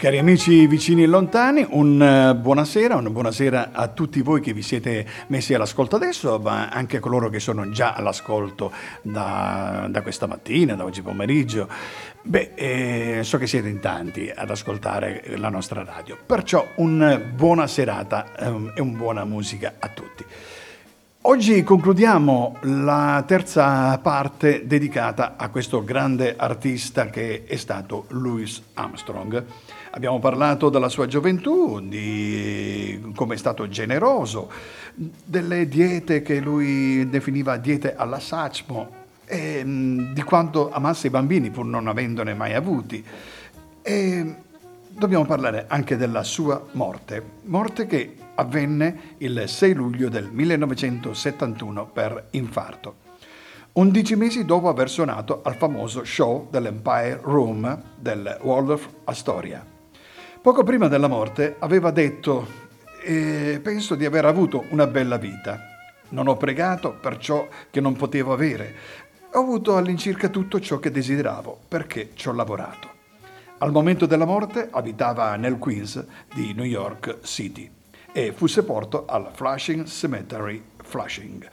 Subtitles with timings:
[0.00, 4.62] Cari amici vicini e lontani, un uh, buonasera, una buonasera a tutti voi che vi
[4.62, 10.26] siete messi all'ascolto adesso, ma anche a coloro che sono già all'ascolto da, da questa
[10.26, 11.68] mattina, da oggi pomeriggio.
[12.22, 17.66] Beh, eh, so che siete in tanti ad ascoltare la nostra radio, perciò una buona
[17.66, 20.24] serata um, e una buona musica a tutti.
[21.24, 29.44] Oggi concludiamo la terza parte dedicata a questo grande artista che è stato Louis Armstrong.
[29.92, 34.48] Abbiamo parlato della sua gioventù, di come è stato generoso,
[34.94, 41.50] delle diete che lui definiva diete alla Sachmo e mm, di quanto amasse i bambini
[41.50, 43.04] pur non avendone mai avuti.
[43.82, 44.34] E
[44.88, 52.28] dobbiamo parlare anche della sua morte, morte che avvenne il 6 luglio del 1971 per
[52.30, 53.08] infarto.
[53.72, 59.69] 11 mesi dopo aver suonato al famoso show dell'Empire Room del Waldorf Astoria.
[60.42, 62.46] Poco prima della morte aveva detto,
[63.04, 65.60] eh, penso di aver avuto una bella vita.
[66.08, 68.74] Non ho pregato per ciò che non potevo avere.
[69.32, 72.88] Ho avuto all'incirca tutto ciò che desideravo perché ci ho lavorato.
[73.58, 77.70] Al momento della morte abitava nel Queens di New York City
[78.10, 81.46] e fu sepolto al Flushing Cemetery Flushing.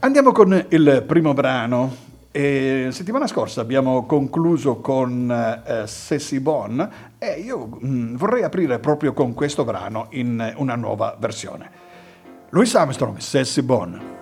[0.00, 7.40] Andiamo con il primo brano e settimana scorsa abbiamo concluso con eh, Sessi Bon e
[7.40, 11.70] io mh, mm, vorrei aprire proprio con questo brano in una nuova versione.
[12.50, 14.15] Louis Armstrong, Sessi Bon.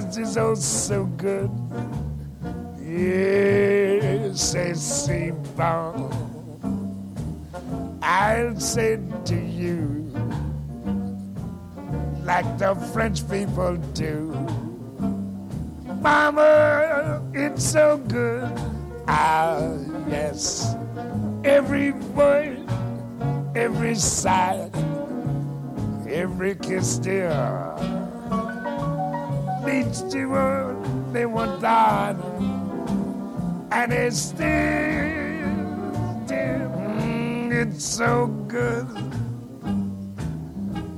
[0.00, 1.50] Because it's all so good.
[2.80, 6.10] Yes, c'est bon.
[8.02, 10.10] I'll say to you
[12.24, 14.32] like the French people do.
[16.00, 18.50] Mama, it's so good.
[19.06, 19.76] Ah,
[20.08, 20.74] yes
[21.44, 22.58] every word,
[23.54, 24.70] every sigh,
[26.08, 27.30] every kiss, dear,
[29.70, 32.18] to what they want done,
[33.70, 34.40] and it's still,
[36.26, 38.88] still, mm, it's so good,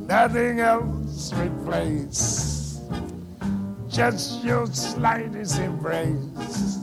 [0.08, 2.80] nothing else replaces
[3.88, 6.78] just your slightest embrace.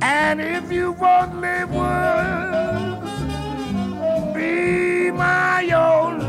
[0.00, 3.00] And if you only would
[4.32, 6.19] be my own,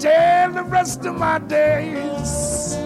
[0.00, 2.76] tell the rest of my days,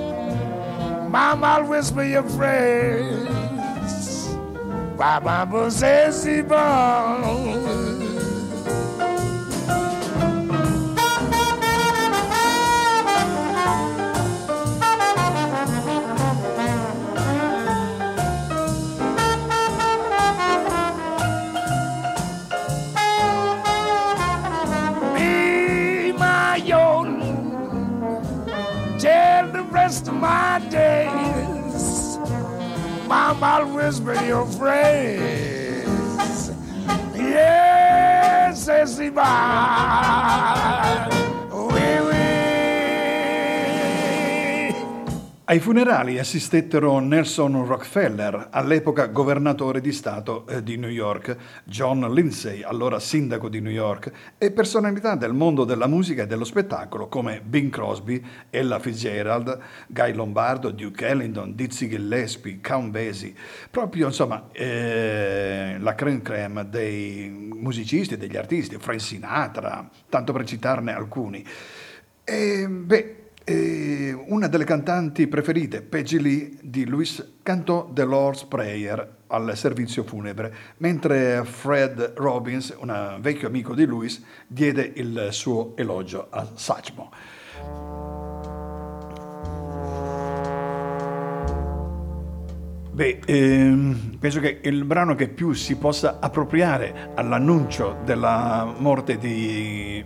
[1.09, 3.29] Mama, I'll whisper your phrase.
[4.99, 7.94] Baba says he born.
[30.55, 32.19] my days.
[33.09, 35.83] My mouth whisper your phrase.
[37.17, 39.25] Yes, Esteban.
[45.47, 52.63] Ai funerali assistettero Nelson Rockefeller, all'epoca governatore di Stato eh, di New York, John Lindsay,
[52.63, 57.43] allora sindaco di New York, e personalità del mondo della musica e dello spettacolo come
[57.45, 59.59] Bing Crosby, Ella Fitzgerald,
[59.89, 63.35] Guy Lombardo, Duke Ellington, Dizzy Gillespie, Count Basie,
[63.71, 70.45] proprio insomma eh, la creme creme dei musicisti e degli artisti, Frank Sinatra, tanto per
[70.45, 71.45] citarne alcuni.
[72.25, 79.17] E, beh, e una delle cantanti preferite, Peggy Lee di Louis, cantò The Lord's Prayer
[79.27, 86.29] al servizio funebre, mentre Fred Robbins, un vecchio amico di Louis, diede il suo elogio
[86.31, 87.11] a Satchmo.
[92.93, 100.03] Beh, ehm, penso che il brano che più si possa appropriare all'annuncio della morte di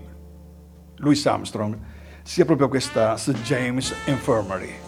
[0.96, 1.87] Louis Armstrong
[2.28, 3.40] sia proprio questa St.
[3.40, 4.87] James Infirmary.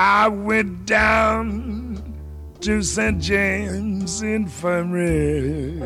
[0.00, 2.14] I went down
[2.60, 3.20] to St.
[3.20, 5.82] James Infirmary.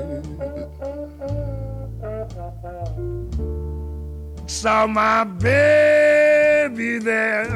[4.47, 7.49] Saw my baby there.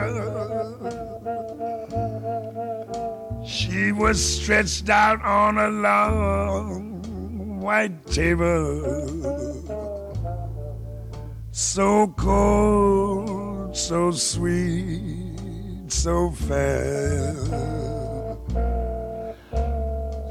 [3.45, 9.05] She was stretched out on a long white table.
[11.51, 15.16] So cold, so sweet
[15.97, 17.33] so fair.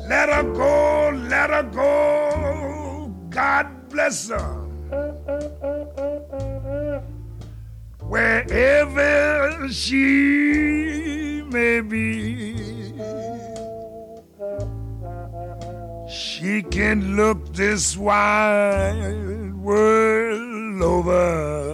[0.07, 3.11] Let her go, let her go.
[3.29, 4.61] God bless her.
[7.99, 12.93] Wherever she may be,
[16.07, 21.64] she can look this wide world over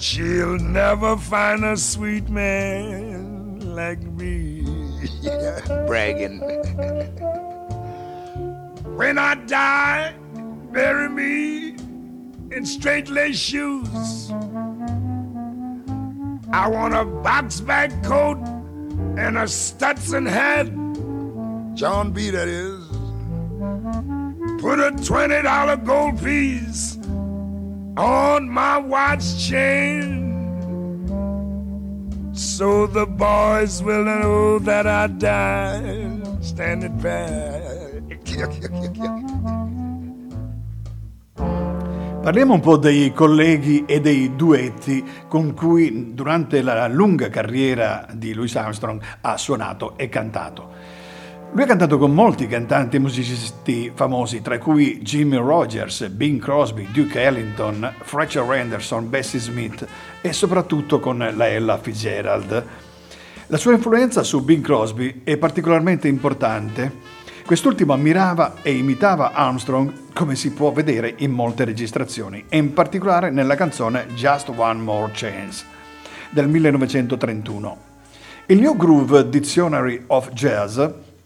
[0.00, 4.62] but she'll never find a sweet man like me.
[5.86, 6.40] Bragging.
[8.96, 10.14] when I die,
[10.72, 11.76] bury me
[12.50, 14.30] in straight lace shoes.
[16.50, 18.38] I want a box bag coat
[19.18, 20.64] and a Stetson hat.
[21.74, 22.30] John B.
[22.30, 22.88] That is.
[24.62, 26.99] Put a $20 gold piece
[28.00, 30.28] on my watch chain.
[32.32, 37.60] So the boys will know that I died standing back.
[42.22, 48.34] Parliamo un po' dei colleghi e dei duetti con cui durante la lunga carriera di
[48.34, 50.99] Louis Armstrong ha suonato e cantato.
[51.52, 56.86] Lui ha cantato con molti cantanti e musicisti famosi, tra cui Jimmy Rogers, Bing Crosby,
[56.92, 59.84] Duke Ellington, Fletcher Anderson, Bessie Smith
[60.20, 62.64] e soprattutto con la Ella Fitzgerald.
[63.48, 67.18] La sua influenza su Bing Crosby è particolarmente importante.
[67.44, 73.30] Quest'ultimo ammirava e imitava Armstrong come si può vedere in molte registrazioni e in particolare
[73.30, 75.64] nella canzone Just One More Chance
[76.30, 77.88] del 1931.
[78.46, 80.80] Il New Groove Dictionary of Jazz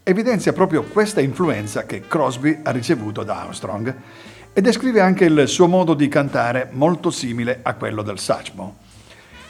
[0.05, 3.95] evidenzia proprio questa influenza che Crosby ha ricevuto da Armstrong
[4.53, 8.77] e descrive anche il suo modo di cantare molto simile a quello del Satchmo.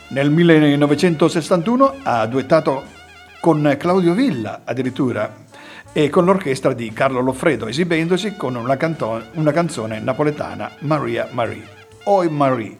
[0.09, 2.85] Nel 1961 ha duettato
[3.41, 5.43] con Claudio Villa addirittura
[5.93, 11.67] e con l'orchestra di Carlo Loffredo, esibendosi con una, canto- una canzone napoletana, Maria Marie.
[12.05, 12.79] Oi Marie.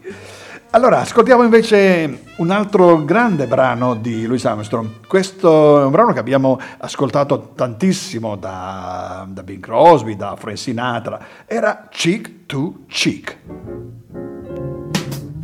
[0.75, 5.07] Allora, ascoltiamo invece un altro grande brano di Louis Armstrong.
[5.07, 11.21] Questo è un brano che abbiamo ascoltato tantissimo da, da Bing Crosby, da Frank Sinatra.
[11.47, 13.39] Era Cheek to Cheek.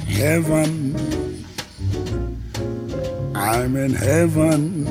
[0.08, 0.96] Heaven,
[3.32, 4.84] I'm in heaven,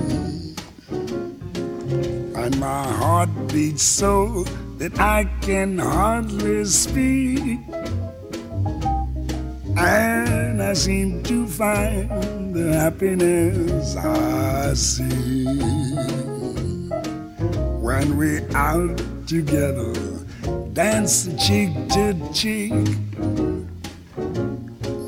[2.34, 4.46] and my heart beats so
[4.78, 7.60] that I can hardly speak.
[9.80, 15.46] And I seem to find the happiness I see
[17.80, 19.94] when we're out together,
[20.74, 22.74] dance cheek to cheek.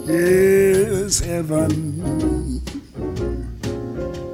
[0.05, 2.61] Yes, heaven,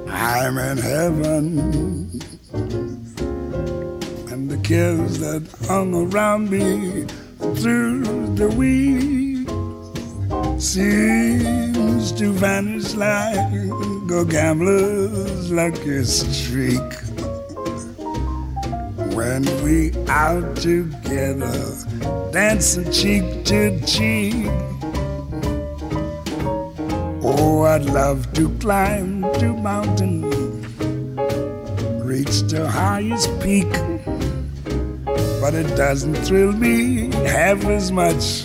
[0.08, 1.58] I'm in heaven,
[4.30, 7.06] and the cares that hung around me
[7.38, 9.27] through the week
[10.60, 13.36] seems to vanish like
[14.10, 16.92] a gambler's lucky streak.
[19.14, 21.74] When we out together,
[22.32, 24.46] dancing cheek to cheek.
[27.22, 30.22] Oh, I'd love to climb to mountain,
[32.04, 33.70] reach the highest peak,
[35.40, 38.44] but it doesn't thrill me half as much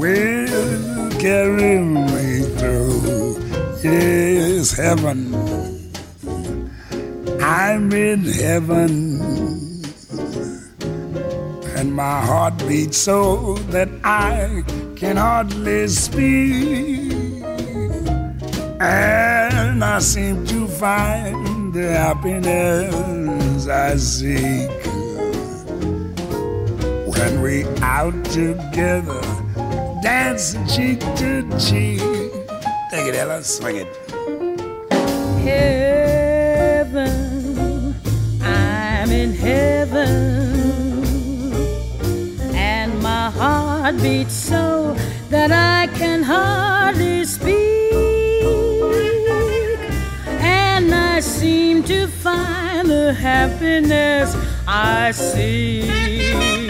[0.00, 3.36] will carry me through.
[3.82, 5.18] Yes, heaven.
[7.42, 8.92] I'm in heaven.
[11.76, 14.62] And my heart beats so that I
[14.96, 17.12] can hardly speak.
[18.80, 24.70] And I seem to find the happiness I seek
[27.14, 29.39] when we out together
[30.02, 32.00] dancing cheek to cheek.
[32.90, 33.86] Take it, Ella, swing it.
[36.80, 37.14] Heaven,
[38.42, 41.04] I'm in heaven,
[42.54, 44.96] and my heart beats so
[45.28, 47.92] that I can hardly speak,
[50.40, 54.34] and I seem to find the happiness
[54.66, 56.69] I see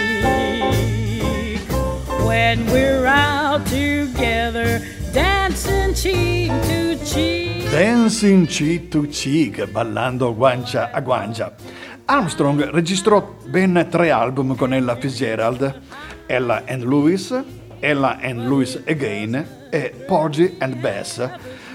[2.51, 4.81] when we're out together,
[5.13, 7.69] dancing cheek to cheek.
[7.71, 11.55] Dancing cheek to cheek, ballando guancia a guancia.
[12.03, 15.81] Armstrong registrò ben tre album con Ella Fitzgerald,
[16.25, 17.33] Ella and Louis,
[17.79, 21.29] Ella and Louis Again e Porgy and Bess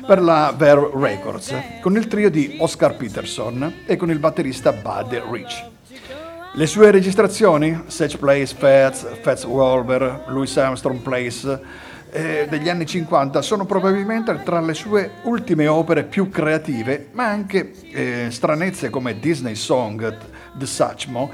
[0.06, 5.22] per la Verve Records, con il trio di Oscar Peterson e con il batterista Bud
[5.30, 5.75] Rich.
[6.58, 11.60] Le sue registrazioni, Such Place, Fats, Fats Wolver, Louis Armstrong Place,
[12.10, 17.74] eh, degli anni 50 sono probabilmente tra le sue ultime opere più creative, ma anche
[17.92, 20.16] eh, stranezze come Disney Song,
[20.54, 21.30] The Satchmo,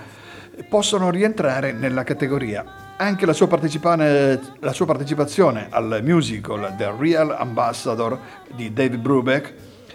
[0.69, 2.95] possono rientrare nella categoria.
[2.97, 8.19] Anche la sua, la sua partecipazione al musical The Real Ambassador
[8.53, 9.55] di David Brubeck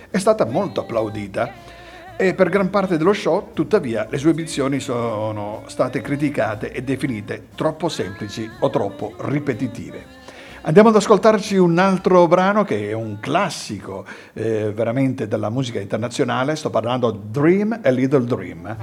[0.09, 1.75] è stata molto applaudita
[2.17, 7.49] e per gran parte dello show, tuttavia, le sue ambizioni sono state criticate e definite
[7.55, 10.15] troppo semplici o troppo ripetitive.
[10.61, 16.55] Andiamo ad ascoltarci un altro brano che è un classico eh, veramente della musica internazionale,
[16.55, 18.75] sto parlando Dream a Little Dream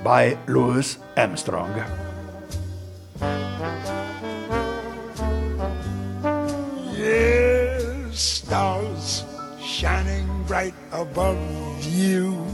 [0.00, 1.84] by Louis Armstrong.
[6.96, 9.24] Yes, stars
[9.60, 11.36] shining bright above
[11.90, 12.51] you.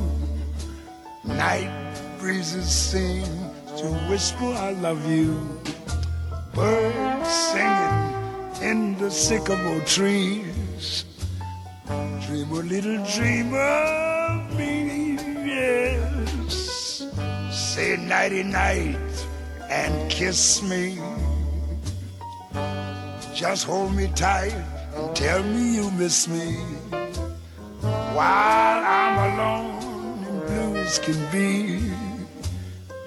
[1.28, 1.70] Night
[2.18, 3.24] breezes seem
[3.76, 5.60] to whisper, I love you.
[6.54, 11.04] Birds singing in the sycamore trees.
[12.26, 15.14] Dream a little dream of me,
[15.46, 17.06] yes.
[17.52, 18.98] Say nighty night
[19.70, 20.98] and kiss me.
[23.34, 24.54] Just hold me tight
[24.96, 26.56] and tell me you miss me.
[27.80, 29.77] While I'm alone
[30.88, 31.92] as can be,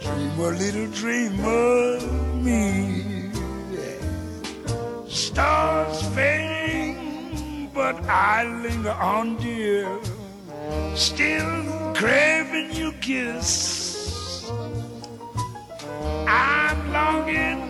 [0.06, 1.98] dream a little dream of
[2.46, 3.32] me.
[5.08, 9.90] Stars fading, but I linger on, dear.
[10.94, 11.52] Still
[11.96, 14.52] craving your kiss.
[16.28, 17.62] I'm longing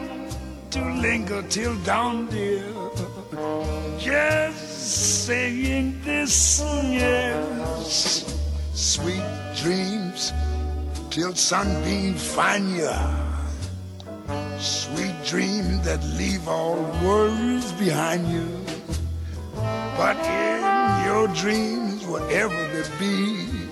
[0.71, 2.67] to linger till dawn, dear.
[3.97, 6.59] Just saying this,
[6.99, 8.40] yes.
[8.81, 9.23] Sweet
[9.57, 10.33] dreams
[11.11, 12.89] till sunbeam find you.
[14.57, 18.47] Sweet dreams that leave all worries behind you.
[19.95, 23.69] But in your dreams, whatever they be,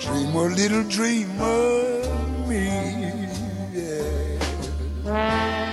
[0.00, 3.26] dream a little dream of me.
[5.04, 5.65] Yeah.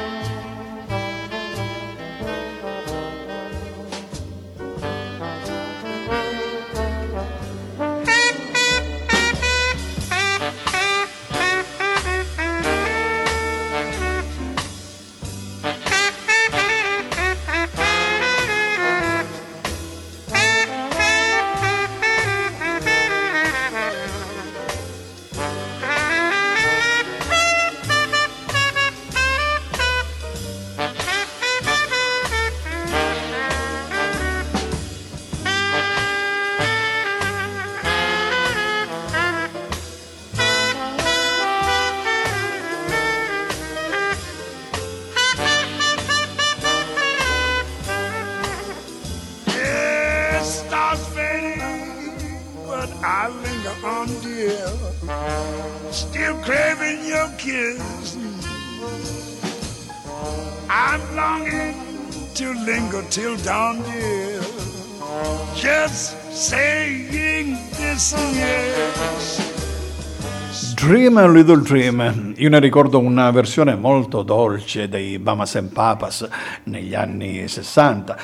[71.24, 76.28] A Little Dream, io ne ricordo una versione molto dolce dei Bamas and Papas
[76.64, 78.18] negli anni 60.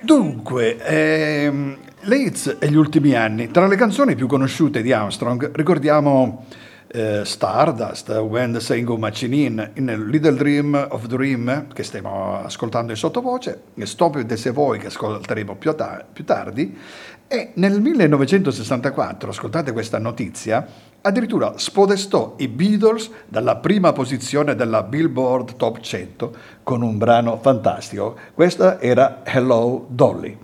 [0.00, 6.46] Dunque, ehm, Leeds e gli ultimi anni, tra le canzoni più conosciute di Armstrong ricordiamo
[6.86, 12.42] eh, Stardust, When the Saying Go Matching In, in Little Dream of Dream che stiamo
[12.42, 16.74] ascoltando in sottovoce, Stop It the Savoy che ascolteremo più, ta- più tardi.
[17.28, 20.66] E nel 1964, ascoltate questa notizia,
[21.02, 28.16] addirittura spodestò i Beatles dalla prima posizione della Billboard Top 100 con un brano fantastico.
[28.34, 30.38] Questa era Hello Dolly.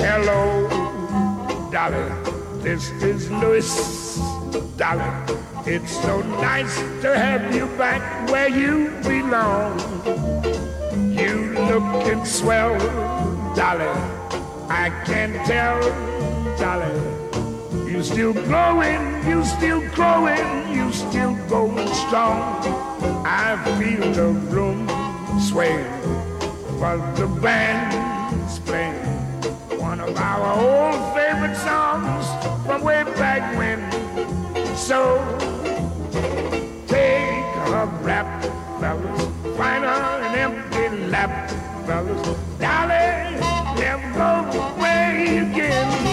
[0.00, 0.68] Hello,
[1.70, 2.20] Dolly.
[2.62, 4.01] This is Louis,
[4.82, 5.12] Dolly.
[5.64, 9.78] It's so nice to have you back where you belong.
[11.14, 12.76] You looking swell,
[13.54, 13.86] Dolly.
[14.68, 15.78] I can tell,
[16.58, 16.98] Dolly.
[17.88, 22.42] You still growing, you still growing, you still going strong.
[23.24, 24.88] I feel the room
[25.38, 25.84] sway
[26.82, 28.98] while the band's playing
[29.78, 32.26] one of our old favorite songs
[32.66, 33.91] from way back when.
[34.82, 35.16] So
[36.88, 38.42] take a rap,
[38.80, 41.48] fellas, find an empty lap,
[41.86, 42.20] fellas.
[42.58, 43.38] Dolly,
[43.78, 46.11] never go away again.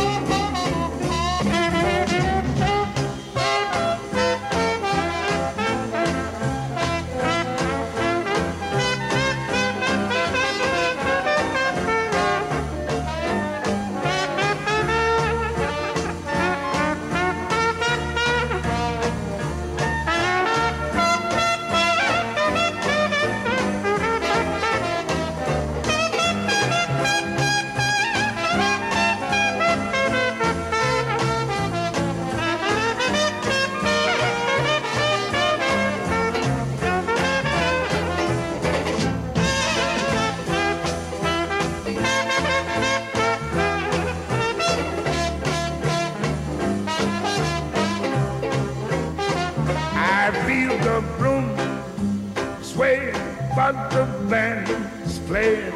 [55.30, 55.72] Playing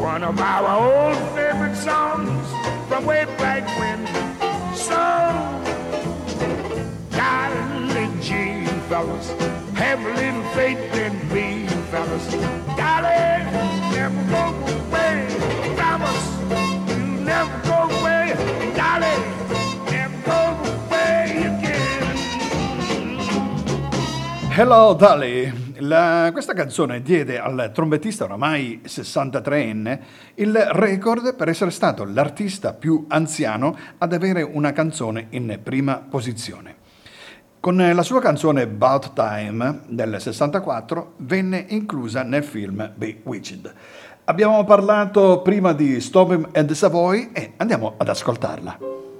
[0.00, 2.46] one of our old favorite songs
[2.88, 4.06] from way back when.
[4.74, 4.96] So,
[7.10, 9.28] darling Jean, fellas,
[9.74, 12.26] have a little faith in me, fellas.
[12.78, 13.44] Darling,
[13.92, 14.44] never go
[14.88, 15.28] away,
[17.24, 18.34] never go away,
[18.74, 19.22] darling,
[19.90, 20.40] never go
[20.72, 22.16] away again.
[24.50, 25.61] Hello Dolly!
[25.82, 29.98] La- questa canzone diede al trombettista oramai 63enne
[30.36, 36.76] il record per essere stato l'artista più anziano ad avere una canzone in prima posizione.
[37.58, 43.72] Con la sua canzone About Time del 64 venne inclusa nel film Bewitched.
[44.24, 49.11] Abbiamo parlato prima di Stop and Savoy e andiamo ad ascoltarla.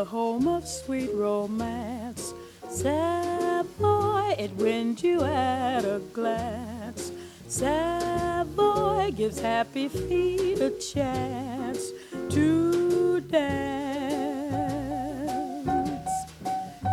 [0.00, 2.32] The home of sweet romance.
[2.70, 7.12] Savoy, it wins you at a glance.
[7.46, 11.90] Savoy gives happy feet a chance
[12.30, 13.60] to dance.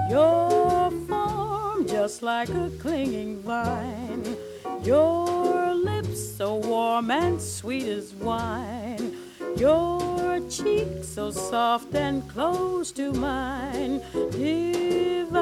[0.10, 4.36] Your form just like a clinging vine.
[4.84, 9.16] Your lips so warm and sweet as wine.
[9.56, 14.02] Your cheek so soft and close to mine.
[14.32, 15.38] Divine.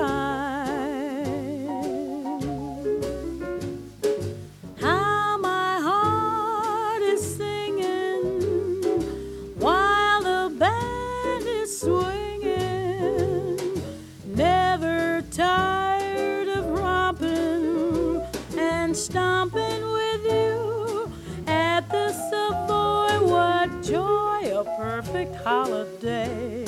[4.80, 9.02] How my heart is singing
[9.58, 13.58] while the band is swinging,
[14.26, 18.22] never tired of romping
[18.58, 19.75] and stomping
[23.86, 26.66] What joy, a perfect holiday.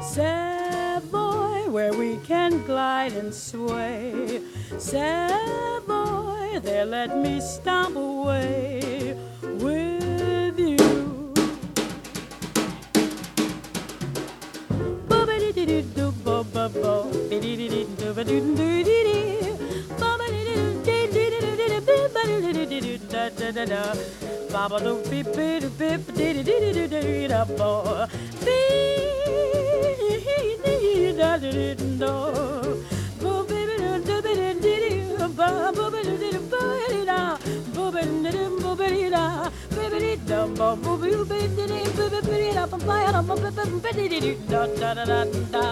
[0.00, 4.40] Savoy, where we can glide and sway.
[4.78, 9.83] Savoy, there let me stomp away with
[24.70, 27.70] ba do beep beep beep dee dee dee dee dee da bo
[28.44, 28.56] dee
[30.64, 32.12] dee da dee do
[33.22, 34.32] bo baby do do be
[34.64, 37.18] dee dee ba bo be do dee ba dee da
[37.76, 39.24] bo be dee bo be dee da
[39.76, 43.20] baby dee da bo bo be dee dee be be dee da ba ba da
[43.28, 43.50] ba ba
[43.84, 45.20] ba dee dee da da da
[45.54, 45.64] da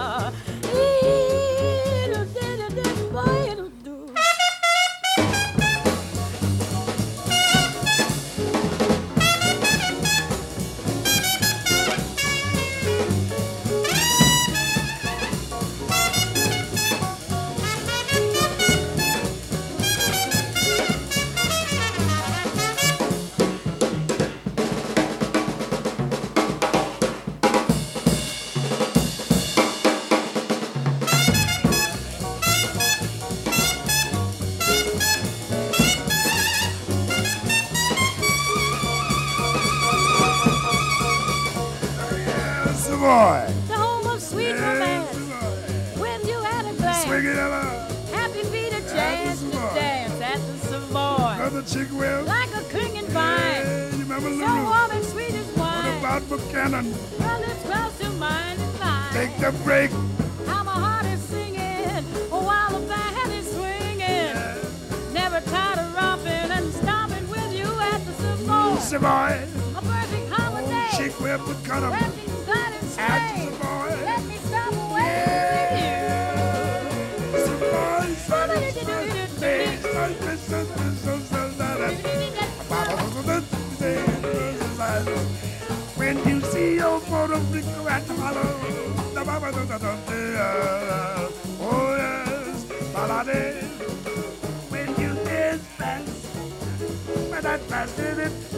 [97.43, 98.53] that it.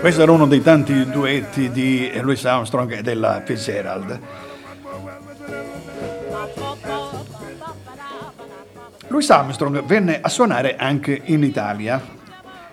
[0.00, 4.20] Questo era uno dei tanti duetti di Louis Armstrong e della Fitzgerald.
[9.14, 12.02] Louis Armstrong venne a suonare anche in Italia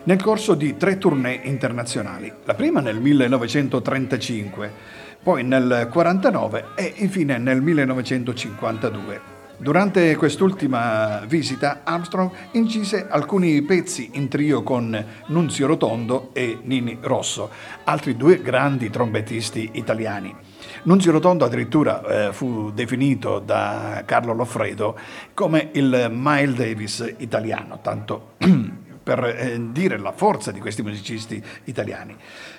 [0.05, 4.73] nel corso di tre tournée internazionali, la prima nel 1935,
[5.21, 9.21] poi nel 1949 e infine nel 1952.
[9.57, 17.51] Durante quest'ultima visita Armstrong incise alcuni pezzi in trio con Nunzio Rotondo e Nini Rosso,
[17.83, 20.50] altri due grandi trombettisti italiani.
[20.83, 24.97] Nunzio Rotondo addirittura eh, fu definito da Carlo Loffredo
[25.35, 28.31] come il Miles Davis italiano, tanto
[29.03, 32.15] per eh, dire la forza di questi musicisti italiani.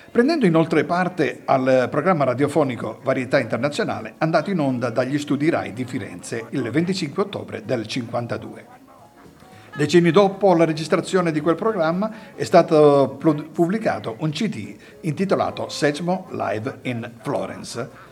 [0.09, 5.83] Prendendo inoltre parte al programma radiofonico Varietà Internazionale, andato in onda dagli studi RAI di
[5.83, 8.81] Firenze il 25 ottobre del 52.
[9.75, 16.77] Decenni dopo la registrazione di quel programma è stato pubblicato un CD intitolato Sechmo Live
[16.83, 18.02] in Florence.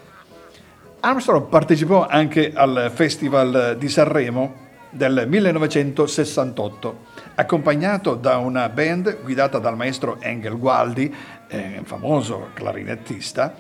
[1.04, 4.54] Armstrong partecipò anche al Festival di Sanremo
[4.92, 6.98] del 1968,
[7.34, 11.12] accompagnato da una band guidata dal maestro Engel Gualdi,
[11.48, 13.56] eh, famoso clarinettista,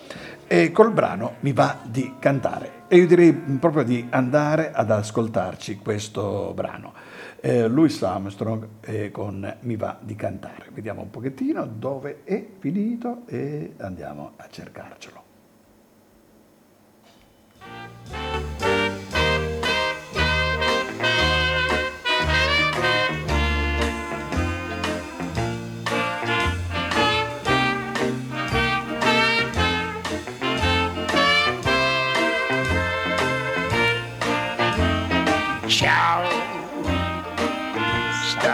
[0.45, 2.83] e col brano Mi va di cantare.
[2.87, 6.93] E io direi proprio di andare ad ascoltarci questo brano.
[7.39, 10.67] Eh, Louis Armstrong eh, con Mi va di cantare.
[10.71, 15.20] Vediamo un pochettino dove è finito e andiamo a cercarcelo.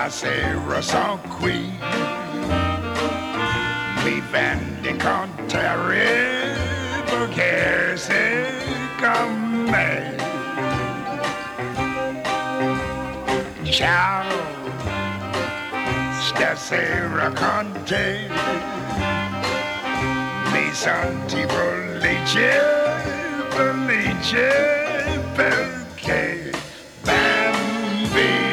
[0.09, 1.77] Stasera son qui,
[4.05, 8.45] mi vendi con terrible che sei
[9.01, 10.15] con me.
[13.69, 14.23] Ciao,
[16.21, 18.29] stasera con te,
[20.53, 22.61] mi senti felice,
[23.49, 24.47] felice
[25.35, 26.51] perché
[27.03, 28.46] bambina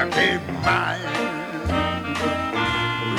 [0.00, 0.32] lucky.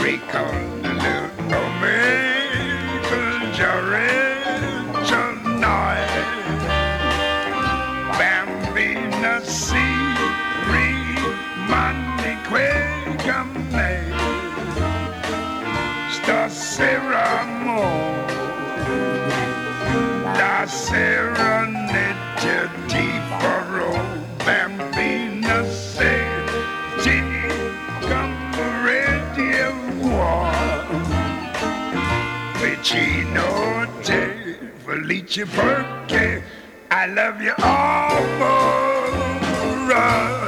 [0.02, 6.30] Recall the little maid, cause your angel noise.
[8.18, 9.36] Bambina
[11.70, 13.54] Money quick and
[16.14, 18.28] Sta sera amore,
[20.38, 20.66] la.
[32.82, 36.42] Ginote, Felicia Perky.
[36.90, 40.41] I love you all, Maura.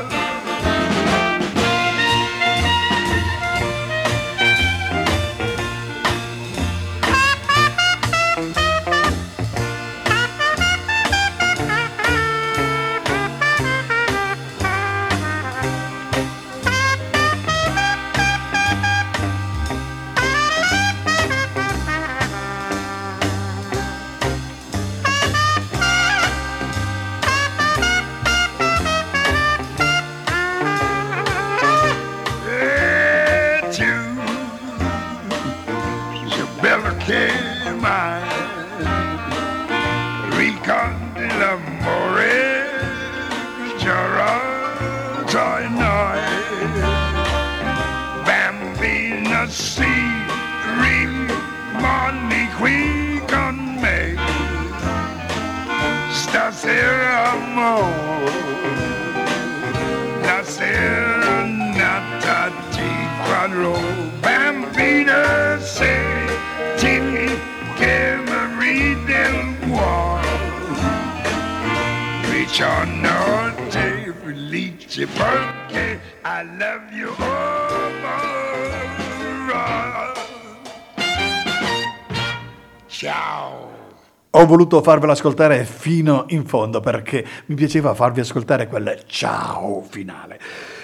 [84.54, 90.40] Voluto farvelo ascoltare fino in fondo perché mi piaceva farvi ascoltare quel ciao finale.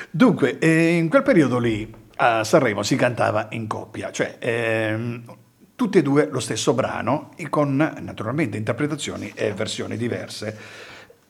[0.10, 5.23] Dunque, eh, in quel periodo lì a Sanremo si cantava in coppia, cioè ehm,
[5.75, 10.58] tutti e due lo stesso brano e con naturalmente interpretazioni e versioni diverse.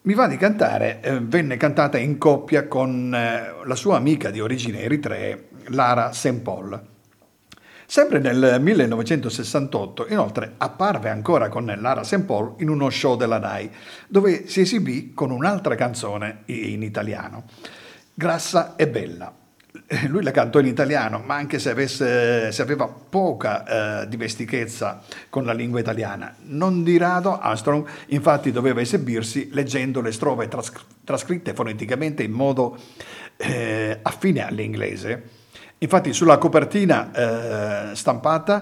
[0.04, 4.40] Mi va di cantare, eh, venne cantata in coppia con eh, la sua amica di
[4.40, 6.40] origine eritree, Lara St.
[7.90, 12.22] Sempre nel 1968, inoltre, apparve ancora con Lara St.
[12.22, 13.72] Paul in uno show della RAI,
[14.08, 17.46] dove si esibì con un'altra canzone in italiano,
[18.14, 19.34] Grassa e Bella.
[20.06, 25.44] lui la cantò in italiano, ma anche se, avesse, se aveva poca eh, dimestichezza con
[25.44, 26.36] la lingua italiana.
[26.44, 30.72] Non di rado Armstrong infatti doveva esibirsi leggendo le strofe tras-
[31.04, 32.78] trascritte foneticamente in modo
[33.38, 35.39] eh, affine all'inglese.
[35.82, 38.62] Infatti sulla copertina eh, stampata,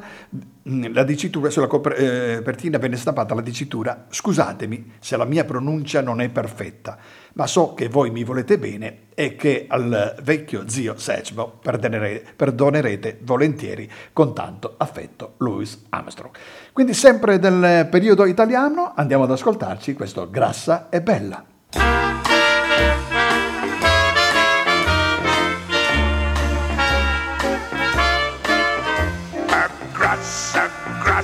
[0.69, 6.21] mm, la dicitura, sulla copertina venne stampata la dicitura scusatemi se la mia pronuncia non
[6.21, 6.95] è perfetta,
[7.33, 13.19] ma so che voi mi volete bene e che al vecchio zio Satchmo perdonerete, perdonerete
[13.23, 16.35] volentieri con tanto affetto Louis Armstrong.
[16.71, 21.45] Quindi sempre del periodo italiano andiamo ad ascoltarci questo Grassa e Bella.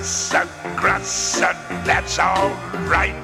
[0.04, 3.16] Grats and grats and that's alright.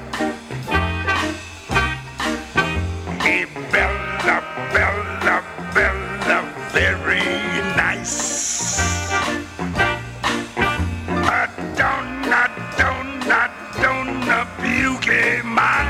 [3.28, 4.40] E bella,
[4.72, 5.44] bella,
[5.76, 6.40] bella,
[6.72, 7.20] very
[7.76, 8.80] nice.
[11.28, 15.84] A donut, donna, donna, beauty, my,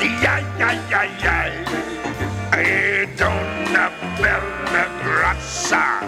[0.00, 2.50] yeah, yeah, yeah, yeah.
[2.50, 6.00] A donut, bella, grazza,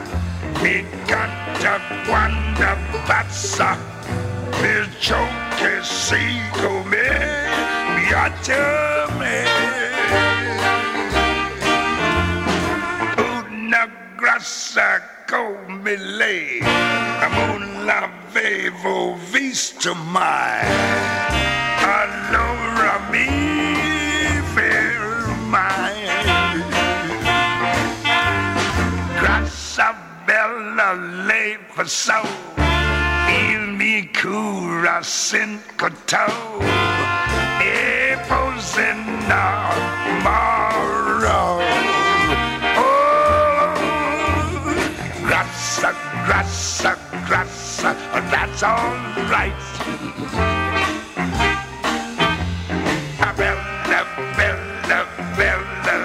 [0.62, 3.95] mi canta quando passa.
[4.62, 7.12] Bil-çok kesikomi
[8.11, 9.37] yatımı
[13.19, 13.88] Una
[14.19, 16.61] grassa come lei
[17.37, 20.66] Non l'avevo visto mai
[21.83, 23.29] Allora mi
[24.55, 25.95] fermai
[29.21, 29.95] Grassa
[30.27, 30.92] bella
[31.27, 32.65] lei for soul
[33.96, 36.66] mi cura senza toe,
[37.61, 38.94] e pose.
[42.76, 43.72] Oh,
[45.24, 45.94] grassa,
[46.26, 48.92] grassa, grassa, oh, that's all
[49.30, 49.54] right.
[53.37, 54.04] Bella,
[54.37, 55.06] bella,
[55.37, 55.96] bella,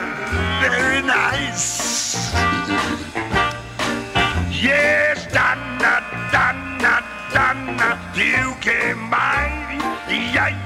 [0.61, 1.90] very nice.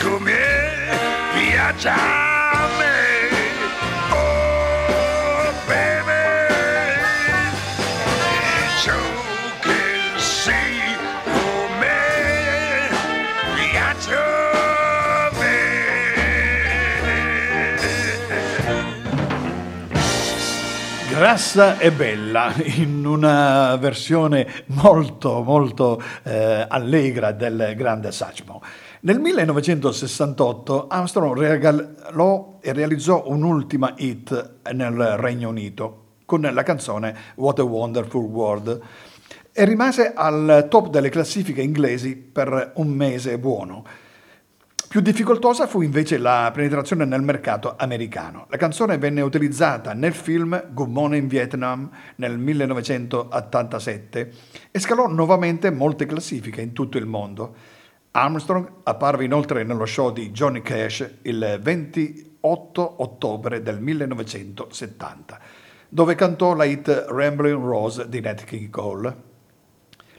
[0.00, 0.36] come
[1.32, 2.94] piace a me.
[4.10, 7.00] Oh, baby,
[8.82, 8.92] ciò
[9.60, 11.96] che sei come
[21.78, 28.60] e bella in una versione molto molto eh, allegra del grande Satchmo.
[29.06, 37.60] Nel 1968 Armstrong regalò e realizzò un'ultima hit nel Regno Unito con la canzone What
[37.60, 38.80] a Wonderful World
[39.52, 43.84] e rimase al top delle classifiche inglesi per un mese buono.
[44.88, 48.46] Più difficoltosa fu invece la penetrazione nel mercato americano.
[48.50, 54.32] La canzone venne utilizzata nel film Good Morning Vietnam nel 1987
[54.72, 57.75] e scalò nuovamente molte classifiche in tutto il mondo.
[58.16, 65.38] Armstrong apparve inoltre nello show di Johnny Cash il 28 ottobre del 1970,
[65.90, 69.16] dove cantò la hit Rambling Rose di Nat King Cole.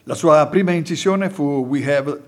[0.04, 2.22] La sua prima incisione fu We Have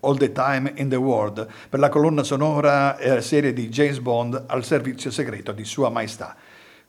[0.00, 4.44] All the Time in the World per la colonna sonora e serie di James Bond
[4.46, 6.36] al servizio segreto di Sua Maestà.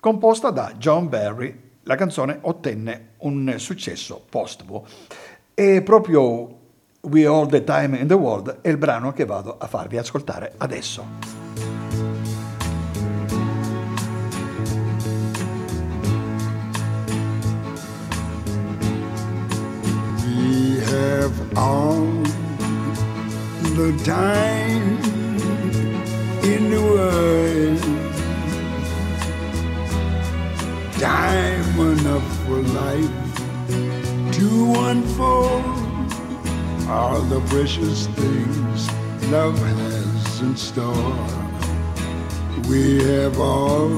[0.02, 1.62] composta da John Barry.
[1.84, 4.86] La canzone ottenne un successo postumo
[5.54, 6.64] e proprio
[7.06, 10.54] We All the Time in the World è il brano che vado a farvi ascoltare
[10.58, 11.44] adesso.
[20.88, 22.06] have all
[23.76, 24.98] the time
[26.44, 27.82] in the world.
[31.00, 35.85] Time enough for life to unfold
[36.88, 38.90] all the precious things
[39.32, 41.28] love has in store.
[42.70, 43.90] We have all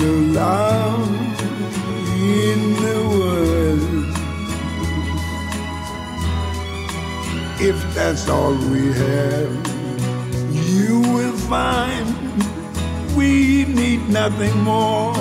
[0.00, 1.42] the love
[2.20, 4.06] in the world.
[7.60, 9.52] if that's all we have,
[10.52, 12.06] you will find
[13.16, 15.14] we need nothing more.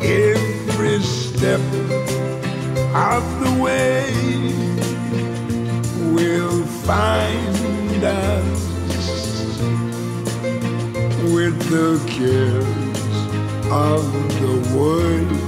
[0.00, 1.60] Every step
[2.94, 4.12] of the way
[6.12, 8.72] will find us
[11.32, 12.66] with the cares
[13.70, 14.02] of
[14.40, 15.40] the world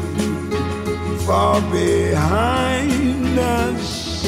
[1.27, 4.23] far behind us.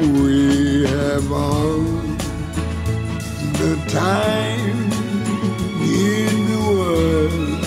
[0.00, 1.82] We have all
[3.60, 4.92] the time
[5.82, 7.58] in the world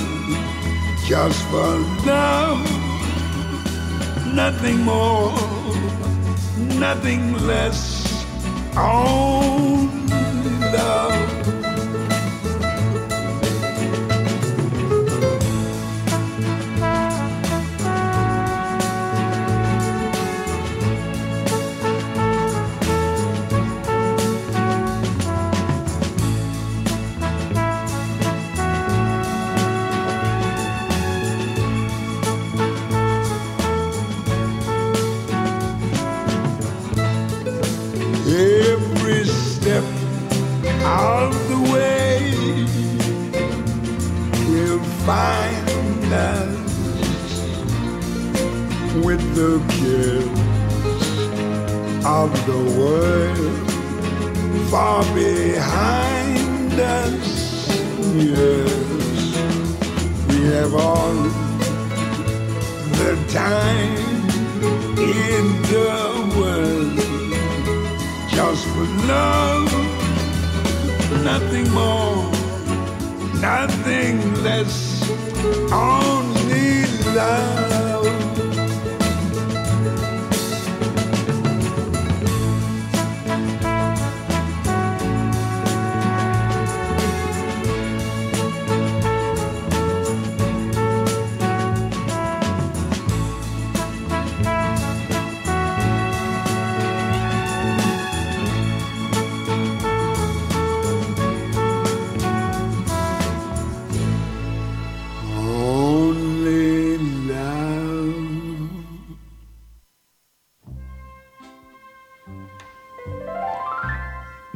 [1.05, 1.71] just for
[2.05, 2.70] love,
[4.33, 5.33] nothing more,
[6.79, 8.25] nothing less.
[8.75, 10.00] Only
[52.05, 53.71] of the world
[54.71, 57.67] far behind us.
[58.15, 59.37] Yes,
[60.27, 61.13] we have all
[62.97, 64.29] the time
[64.97, 65.93] in the
[66.37, 66.97] world
[68.29, 69.71] just for love,
[71.23, 72.31] nothing more,
[73.39, 75.07] nothing less,
[75.71, 77.90] only love.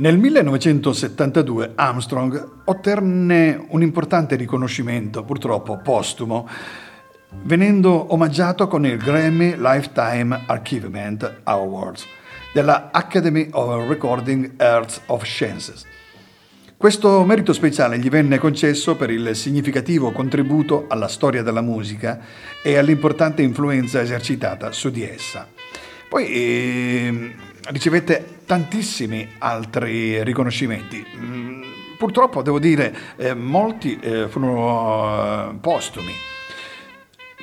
[0.05, 6.47] Nel 1972 Armstrong ottenne un importante riconoscimento, purtroppo postumo,
[7.41, 12.05] venendo omaggiato con il Grammy Lifetime Achievement Awards
[12.53, 15.83] della Academy of Recording Arts of Sciences.
[16.77, 22.19] Questo merito speciale gli venne concesso per il significativo contributo alla storia della musica
[22.61, 25.47] e all'importante influenza esercitata su di essa.
[26.07, 27.35] Poi eh,
[27.67, 31.05] ricevette tantissimi altri riconoscimenti.
[31.17, 31.63] Mm,
[31.97, 36.13] purtroppo devo dire, eh, molti eh, furono eh, postumi.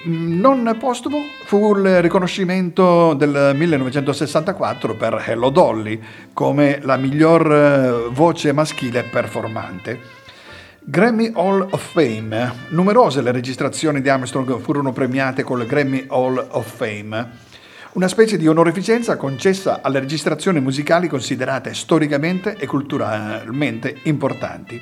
[0.05, 6.01] Non postumo fu il riconoscimento del 1964 per Hello Dolly
[6.33, 10.21] come la miglior eh, voce maschile performante.
[10.81, 12.53] Grammy Hall of Fame.
[12.71, 17.51] Numerose le registrazioni di Armstrong furono premiate con il Grammy Hall of Fame
[17.95, 24.81] una specie di onorificenza concessa alle registrazioni musicali considerate storicamente e culturalmente importanti.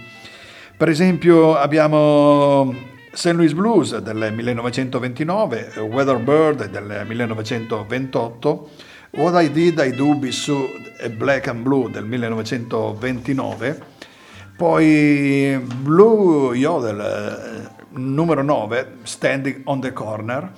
[0.76, 2.72] Per esempio abbiamo
[3.12, 3.32] St.
[3.32, 8.70] Louis Blues del 1929, Weather Bird del 1928,
[9.12, 10.68] What I Did I Do Be So
[11.16, 13.82] Black and Blue del 1929,
[14.56, 20.52] poi Blue Yodel eh, numero 9, Standing on the Corner,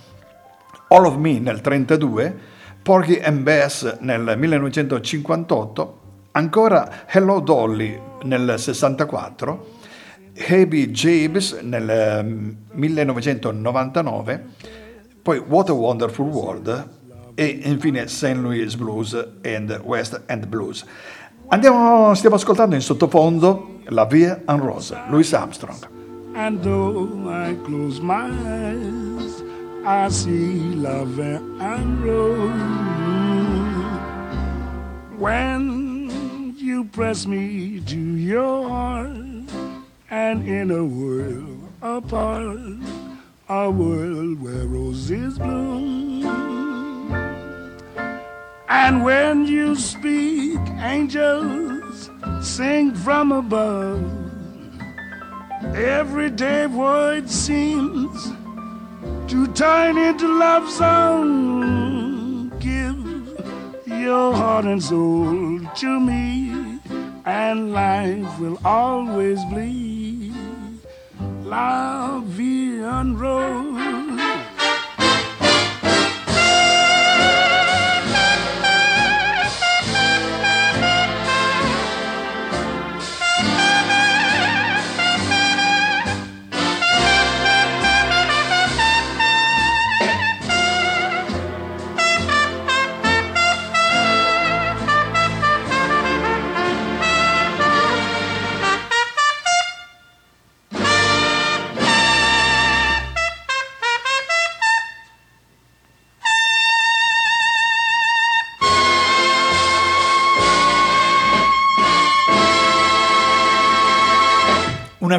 [0.92, 2.34] All of Me nel 1932,
[2.82, 5.86] Porgy and Bess nel 1958,
[6.32, 9.58] ancora Hello Dolly nel 64,
[10.36, 11.86] Heavy Jabes nel
[12.74, 14.40] 1999, mm,
[15.22, 16.88] poi What a Wonderful World
[17.36, 18.38] e infine St.
[18.38, 20.84] Louis Blues and West End Blues.
[21.48, 25.88] Andiamo, stiamo ascoltando in sottofondo la Via and Rose, Louis Armstrong.
[26.34, 29.42] And though I close my eyes,
[29.84, 32.50] I see love and rose.
[35.18, 39.16] When you press me to your heart,
[40.08, 42.58] and in a world apart,
[43.48, 46.22] a world where roses bloom.
[48.68, 52.10] And when you speak, angels
[52.40, 54.04] sing from above.
[55.74, 58.32] Everyday void seems
[59.28, 62.48] to turn into love song.
[62.58, 62.98] Give
[63.86, 66.80] your heart and soul to me,
[67.24, 70.32] and life will always be
[71.44, 72.80] la vie
[73.14, 74.11] rose.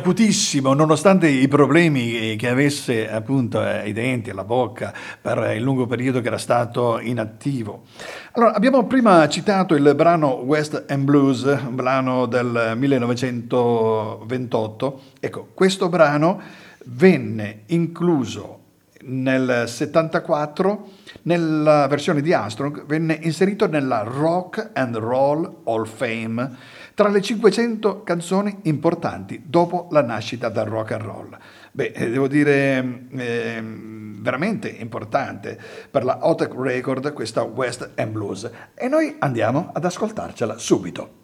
[0.04, 6.20] Acutissimo, nonostante i problemi che avesse appunto ai denti, alla bocca, per il lungo periodo
[6.20, 7.84] che era stato inattivo.
[8.34, 15.02] Allora, abbiamo prima citato il brano West and Blues, un brano del 1928.
[15.22, 16.42] Ecco, questo brano
[16.88, 18.60] venne incluso
[19.06, 20.88] nel 74
[21.24, 26.52] nella versione di Armstrong venne inserito nella Rock and Roll Hall of Fame
[26.94, 31.38] tra le 500 canzoni importanti dopo la nascita del rock and roll.
[31.72, 38.50] Beh, eh, devo dire eh, veramente importante per la Otec Record questa West and Blues
[38.76, 41.23] e noi andiamo ad ascoltarcela subito.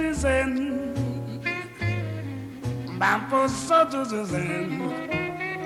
[0.00, 0.94] citizen,
[2.98, 4.80] bampo zen,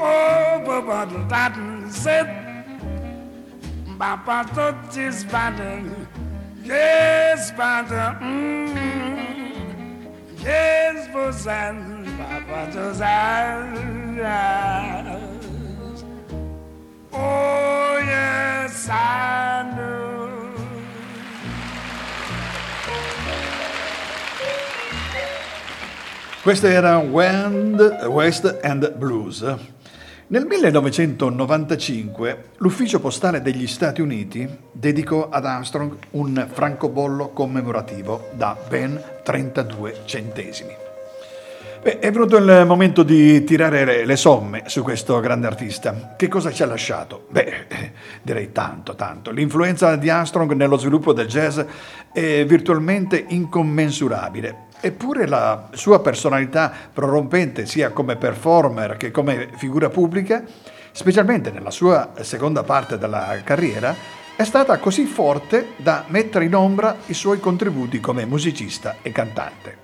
[0.00, 1.54] oh, but that
[1.88, 2.26] zen,
[3.96, 5.24] bampa tot is
[6.64, 7.90] yes, bad,
[10.42, 11.76] yes, bosan,
[12.18, 13.00] bampa tot is
[26.44, 29.42] Questo era West End Blues.
[30.26, 39.02] Nel 1995 l'ufficio postale degli Stati Uniti dedicò ad Armstrong un francobollo commemorativo da ben
[39.22, 40.76] 32 centesimi.
[41.82, 46.12] Beh, è venuto il momento di tirare le somme su questo grande artista.
[46.14, 47.24] Che cosa ci ha lasciato?
[47.30, 49.30] Beh, direi tanto, tanto.
[49.30, 51.58] L'influenza di Armstrong nello sviluppo del jazz
[52.12, 54.72] è virtualmente incommensurabile.
[54.86, 60.44] Eppure la sua personalità prorompente, sia come performer che come figura pubblica,
[60.92, 63.96] specialmente nella sua seconda parte della carriera,
[64.36, 69.78] è stata così forte da mettere in ombra i suoi contributi come musicista e cantante.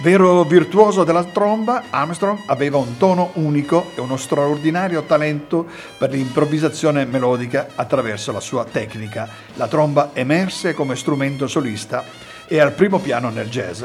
[0.00, 5.66] Vero virtuoso della tromba, Armstrong aveva un tono unico e uno straordinario talento
[5.96, 9.28] per l'improvvisazione melodica attraverso la sua tecnica.
[9.54, 12.04] La tromba emerse come strumento solista
[12.48, 13.84] e al primo piano nel jazz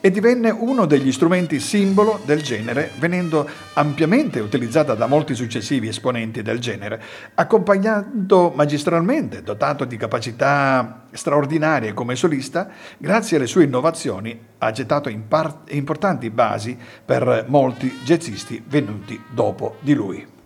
[0.00, 6.40] e divenne uno degli strumenti simbolo del genere, venendo ampiamente utilizzata da molti successivi esponenti
[6.40, 7.02] del genere,
[7.34, 16.30] accompagnando magistralmente, dotato di capacità straordinarie come solista, grazie alle sue innovazioni ha gettato importanti
[16.30, 20.38] basi per molti jazzisti venuti dopo di lui.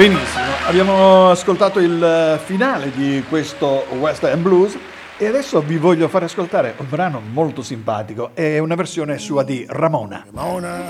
[0.00, 4.74] Benissimo, abbiamo ascoltato il finale di questo West End Blues
[5.18, 9.66] e adesso vi voglio fare ascoltare un brano molto simpatico, è una versione sua di
[9.68, 10.24] Ramona.
[10.32, 10.84] Ramona.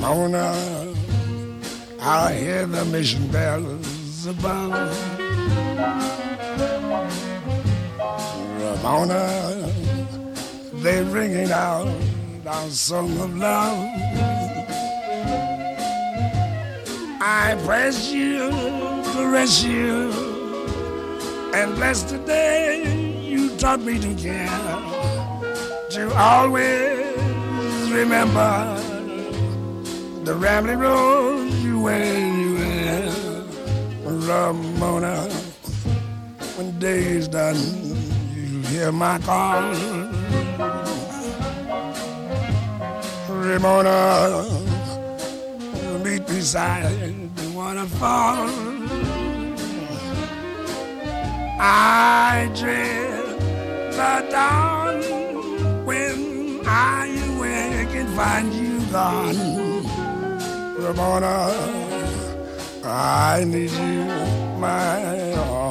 [0.00, 0.52] Ramona,
[1.98, 4.94] I hear the mission bells above.
[8.60, 9.77] Ramona.
[10.80, 11.88] They're ringing out
[12.46, 13.88] our song of love.
[17.20, 18.48] I press you,
[19.12, 20.12] caress you,
[21.52, 22.84] and bless the day
[23.20, 24.46] you taught me to care.
[25.90, 28.80] To always remember
[30.22, 35.28] the rambling road you went, you went, Ramona.
[36.56, 37.56] When day is done,
[38.32, 39.97] you hear my call.
[43.48, 44.44] Ramona,
[46.04, 46.92] meet beside
[47.34, 48.46] the waterfall.
[51.58, 53.40] I dread
[53.92, 55.00] the dawn
[55.86, 59.36] when I awake and find you gone.
[60.76, 61.34] Ramona,
[62.84, 64.04] I need you,
[64.60, 65.67] my own.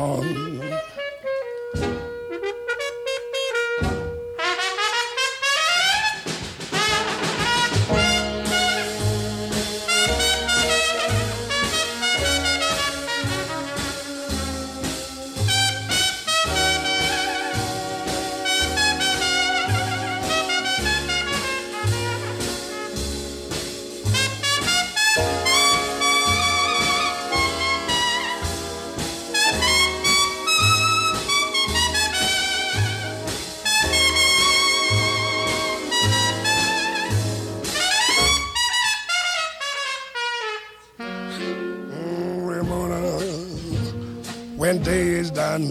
[44.58, 45.62] When day is done,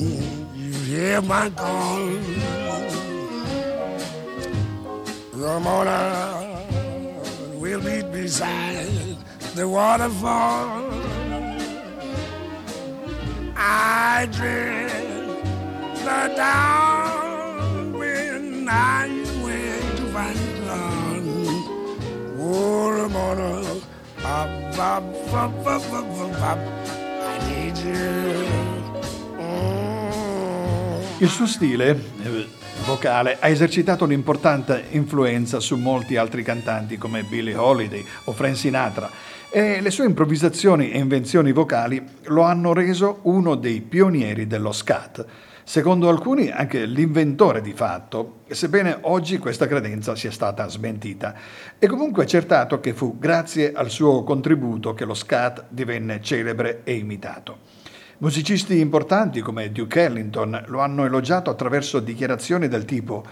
[0.54, 2.06] you hear my call.
[5.32, 6.00] Ramona
[7.54, 9.16] will meet beside
[9.56, 10.86] the waterfall.
[13.56, 14.90] I dread
[16.06, 19.08] the dawn when I
[19.44, 21.28] wake to find gone.
[22.38, 23.82] Oh, Ramona,
[27.28, 28.45] I need you.
[31.18, 32.46] Il suo stile eh,
[32.84, 39.08] vocale ha esercitato un'importante influenza su molti altri cantanti come Billie Holiday o Frank Sinatra
[39.48, 45.24] e le sue improvvisazioni e invenzioni vocali lo hanno reso uno dei pionieri dello scat.
[45.64, 51.34] Secondo alcuni anche l'inventore di fatto, sebbene oggi questa credenza sia stata smentita.
[51.78, 56.92] È comunque accertato che fu grazie al suo contributo che lo scat divenne celebre e
[56.92, 57.75] imitato.
[58.18, 63.22] Musicisti importanti come Duke Ellington lo hanno elogiato attraverso dichiarazioni del tipo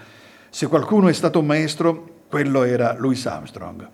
[0.55, 3.89] se qualcuno è stato un maestro, quello era Louis Armstrong.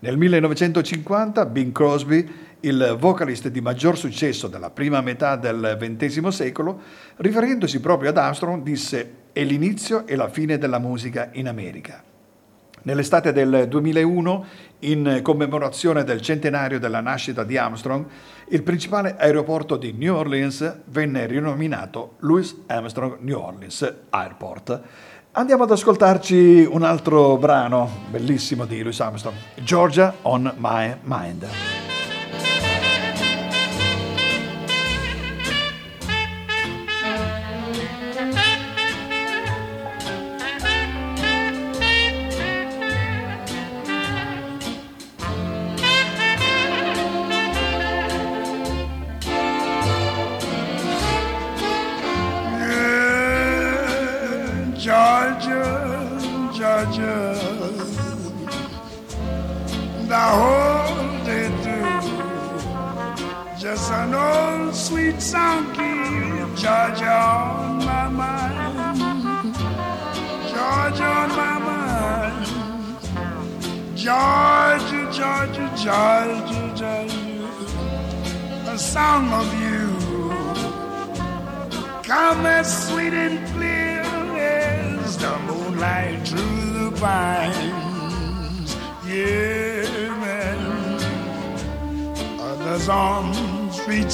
[0.00, 2.30] Nel 1950 Bing Crosby,
[2.60, 6.80] il vocalist di maggior successo della prima metà del XX secolo,
[7.16, 12.04] riferendosi proprio ad Armstrong, disse è l'inizio e la fine della musica in America.
[12.82, 14.44] Nell'estate del 2001,
[14.80, 18.04] in commemorazione del centenario della nascita di Armstrong,
[18.48, 24.80] il principale aeroporto di New Orleans venne rinominato Louis Armstrong New Orleans Airport.
[25.32, 31.83] Andiamo ad ascoltarci un altro brano bellissimo di Louis Armstrong, Georgia on My Mind.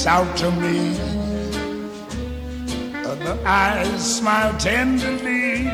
[0.07, 0.95] Out to me.
[3.20, 5.68] The eyes smile tenderly.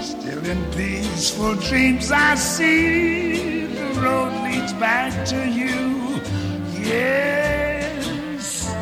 [0.00, 6.20] Still in peaceful dreams, I see the road leads back to you.
[6.82, 8.72] Yes,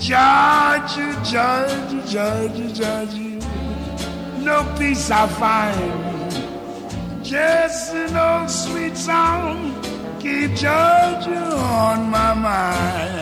[0.00, 3.38] Georgia, Georgia, Georgia, Georgia.
[4.40, 9.71] No peace I find, just an old sweet song
[10.54, 13.21] Georgia on my mind.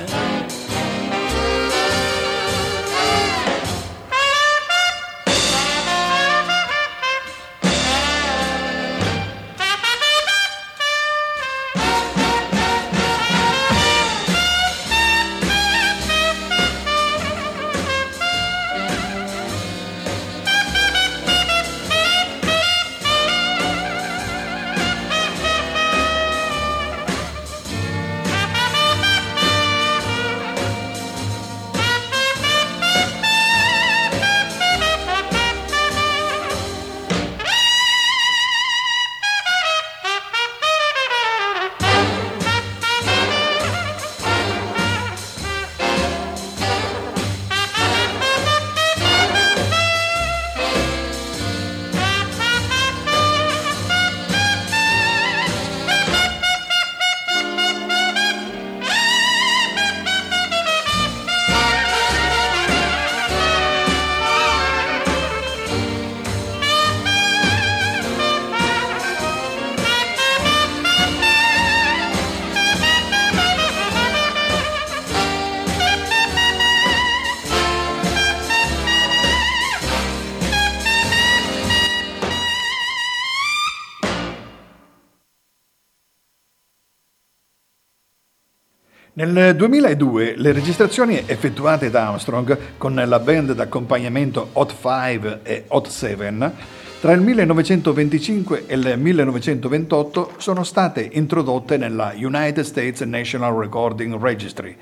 [89.31, 95.87] Nel 2002 le registrazioni effettuate da Armstrong con la band d'accompagnamento Hot 5 e Hot
[95.87, 96.53] 7
[97.01, 104.77] tra il 1925 e il 1928 sono state introdotte nella United States National Recording Registry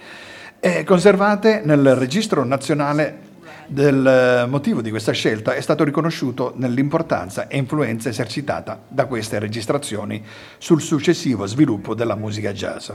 [0.59, 3.27] e conservate nel registro nazionale
[3.67, 10.25] del motivo di questa scelta è stato riconosciuto nell'importanza e influenza esercitata da queste registrazioni
[10.57, 12.91] sul successivo sviluppo della musica jazz.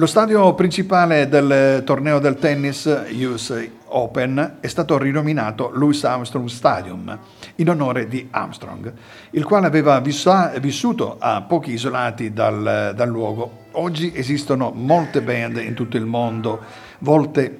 [0.00, 7.18] Lo stadio principale del torneo del tennis US Open è stato rinominato Louis Armstrong Stadium
[7.56, 8.90] in onore di Armstrong,
[9.32, 13.66] il quale aveva vissuto a pochi isolati dal, dal luogo.
[13.72, 16.62] Oggi esistono molte band in tutto il mondo
[17.00, 17.58] volte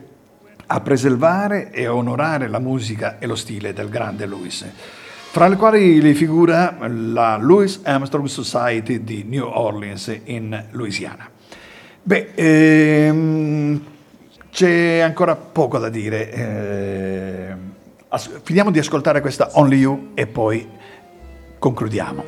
[0.65, 4.65] a preservare e onorare la musica e lo stile del grande Louis
[5.31, 11.39] fra le quali li figura la Louis Armstrong Society di New Orleans in Louisiana.
[12.11, 13.85] Beh, ehm,
[14.51, 16.33] c'è ancora poco da dire.
[16.33, 17.55] Eh,
[18.09, 20.69] as- finiamo di ascoltare questa Only You e poi
[21.57, 22.25] concludiamo.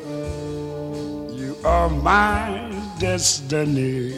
[1.35, 4.13] You are my destiny.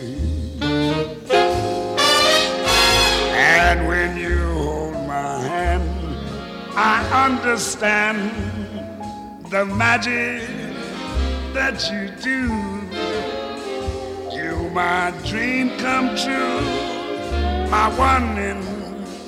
[3.33, 5.89] And when you hold my hand,
[6.75, 8.29] I understand
[9.49, 10.47] the magic
[11.53, 12.74] that you do.
[14.75, 16.59] My dream come true,
[17.71, 18.61] my one and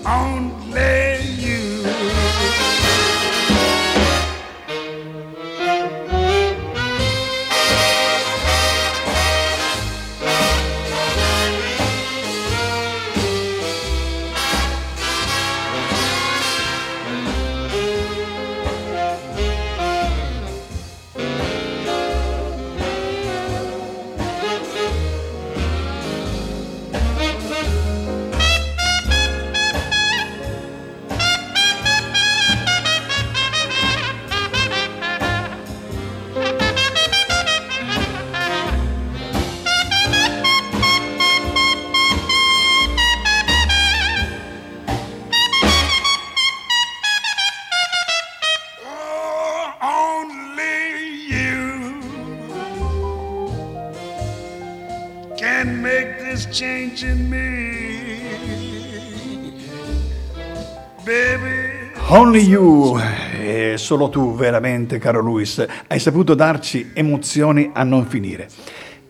[0.05, 1.66] only you.
[62.09, 62.97] Only You,
[63.37, 68.47] e solo tu veramente, caro Luis, hai saputo darci emozioni a non finire.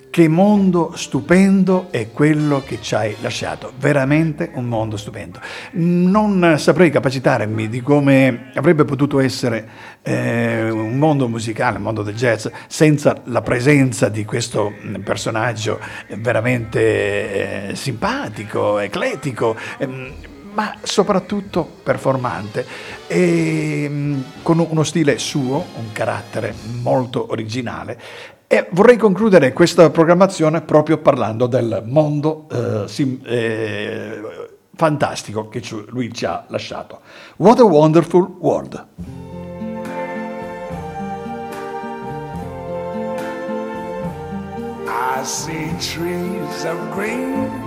[0.10, 5.40] Che mondo stupendo è quello che ci hai lasciato, veramente un mondo stupendo.
[5.74, 9.70] Non saprei capacitarmi di come avrebbe potuto essere
[10.02, 14.74] eh, un mondo musicale, un mondo del jazz, senza la presenza di questo
[15.04, 15.80] personaggio
[16.16, 19.56] veramente eh, simpatico, ecletico.
[19.78, 22.66] Eh, ma soprattutto performante
[23.06, 26.52] e mm, con uno stile suo, un carattere
[26.82, 28.00] molto originale.
[28.48, 34.20] E vorrei concludere questa programmazione proprio parlando del mondo eh, sim, eh,
[34.74, 37.02] fantastico che lui ci ha lasciato.
[37.36, 38.88] What a wonderful world!
[44.88, 47.67] I see trees of green,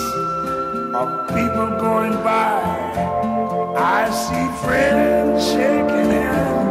[0.93, 2.61] of people going by.
[3.77, 6.70] I see friends shaking hands,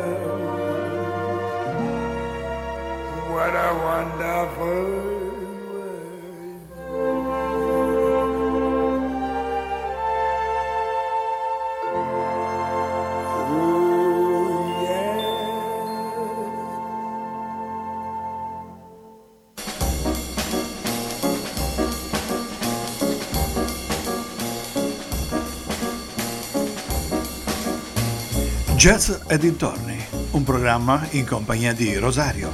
[28.81, 29.95] Jazz e dintorni,
[30.31, 32.51] un programma in compagnia di Rosario.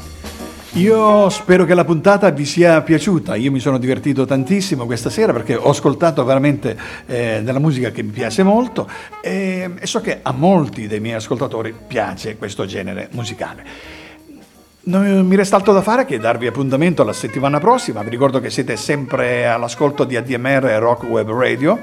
[0.74, 5.32] Io spero che la puntata vi sia piaciuta, io mi sono divertito tantissimo questa sera
[5.32, 8.90] perché ho ascoltato veramente eh, della musica che mi piace molto
[9.22, 13.64] e, e so che a molti dei miei ascoltatori piace questo genere musicale.
[14.82, 18.02] Non mi resta altro da fare che darvi appuntamento la settimana prossima.
[18.04, 21.80] Vi ricordo che siete sempre all'ascolto di ADMR Rock Web Radio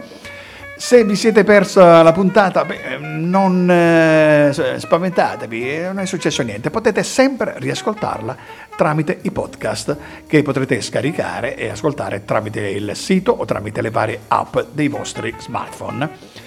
[0.84, 7.02] Se vi siete persa la puntata, beh, non eh, spaventatevi, non è successo niente, potete
[7.02, 8.36] sempre riascoltarla
[8.76, 14.20] tramite i podcast che potrete scaricare e ascoltare tramite il sito o tramite le varie
[14.28, 16.43] app dei vostri smartphone.